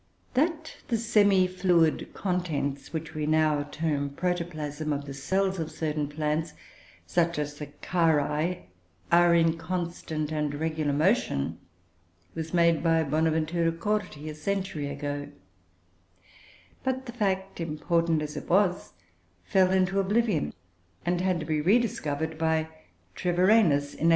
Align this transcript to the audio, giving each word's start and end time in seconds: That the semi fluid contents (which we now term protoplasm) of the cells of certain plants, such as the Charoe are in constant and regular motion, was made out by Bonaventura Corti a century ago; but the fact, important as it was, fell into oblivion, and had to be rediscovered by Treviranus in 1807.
That 0.33 0.77
the 0.87 0.97
semi 0.97 1.45
fluid 1.45 2.11
contents 2.15 2.91
(which 2.91 3.13
we 3.13 3.27
now 3.27 3.61
term 3.61 4.09
protoplasm) 4.09 4.91
of 4.91 5.05
the 5.05 5.13
cells 5.13 5.59
of 5.59 5.69
certain 5.69 6.07
plants, 6.07 6.53
such 7.05 7.37
as 7.37 7.53
the 7.59 7.67
Charoe 7.83 8.63
are 9.11 9.35
in 9.35 9.59
constant 9.59 10.31
and 10.31 10.55
regular 10.55 10.91
motion, 10.91 11.59
was 12.33 12.51
made 12.51 12.77
out 12.77 12.83
by 12.83 13.03
Bonaventura 13.03 13.73
Corti 13.73 14.27
a 14.27 14.33
century 14.33 14.87
ago; 14.87 15.27
but 16.83 17.05
the 17.05 17.13
fact, 17.13 17.59
important 17.61 18.23
as 18.23 18.35
it 18.35 18.49
was, 18.49 18.93
fell 19.43 19.69
into 19.69 19.99
oblivion, 19.99 20.51
and 21.05 21.21
had 21.21 21.39
to 21.41 21.45
be 21.45 21.61
rediscovered 21.61 22.39
by 22.39 22.67
Treviranus 23.13 23.93
in 23.93 24.07
1807. 24.07 24.09